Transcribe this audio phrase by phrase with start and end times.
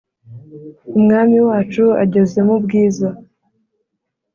[0.97, 3.09] umwami wacu ageze mu bwiza